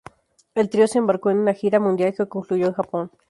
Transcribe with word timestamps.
El 0.55 0.67
trío 0.71 0.87
se 0.87 0.97
embarcó 0.97 1.29
en 1.29 1.37
una 1.37 1.53
gira 1.53 1.79
mundial 1.79 2.15
que 2.17 2.25
concluyó 2.25 2.65
en 2.65 2.73
Japón. 2.73 3.11